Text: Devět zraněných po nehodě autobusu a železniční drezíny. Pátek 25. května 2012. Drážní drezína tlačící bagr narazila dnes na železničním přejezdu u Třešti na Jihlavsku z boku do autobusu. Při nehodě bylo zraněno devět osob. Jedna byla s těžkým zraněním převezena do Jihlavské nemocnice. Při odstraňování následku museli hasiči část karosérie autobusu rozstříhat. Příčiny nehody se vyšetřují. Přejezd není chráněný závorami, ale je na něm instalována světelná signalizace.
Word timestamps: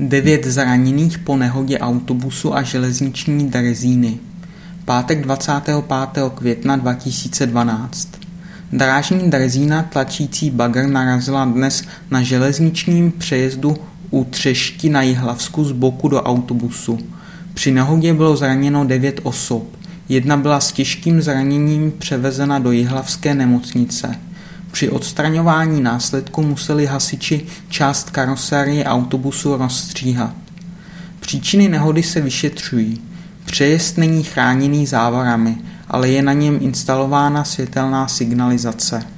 Devět 0.00 0.46
zraněných 0.46 1.18
po 1.18 1.36
nehodě 1.36 1.78
autobusu 1.78 2.56
a 2.56 2.62
železniční 2.62 3.50
drezíny. 3.50 4.18
Pátek 4.84 5.22
25. 5.22 5.84
května 6.34 6.76
2012. 6.76 8.08
Drážní 8.72 9.30
drezína 9.30 9.82
tlačící 9.82 10.50
bagr 10.50 10.86
narazila 10.86 11.44
dnes 11.44 11.82
na 12.10 12.22
železničním 12.22 13.12
přejezdu 13.12 13.76
u 14.10 14.24
Třešti 14.24 14.88
na 14.88 15.02
Jihlavsku 15.02 15.64
z 15.64 15.72
boku 15.72 16.08
do 16.08 16.22
autobusu. 16.22 16.98
Při 17.54 17.72
nehodě 17.72 18.14
bylo 18.14 18.36
zraněno 18.36 18.84
devět 18.84 19.20
osob. 19.22 19.76
Jedna 20.08 20.36
byla 20.36 20.60
s 20.60 20.72
těžkým 20.72 21.22
zraněním 21.22 21.92
převezena 21.98 22.58
do 22.58 22.72
Jihlavské 22.72 23.34
nemocnice. 23.34 24.27
Při 24.72 24.90
odstraňování 24.90 25.80
následku 25.80 26.42
museli 26.42 26.86
hasiči 26.86 27.46
část 27.68 28.10
karosérie 28.10 28.84
autobusu 28.84 29.56
rozstříhat. 29.56 30.34
Příčiny 31.20 31.68
nehody 31.68 32.02
se 32.02 32.20
vyšetřují. 32.20 33.00
Přejezd 33.44 33.98
není 33.98 34.22
chráněný 34.22 34.86
závorami, 34.86 35.56
ale 35.88 36.08
je 36.08 36.22
na 36.22 36.32
něm 36.32 36.58
instalována 36.60 37.44
světelná 37.44 38.08
signalizace. 38.08 39.17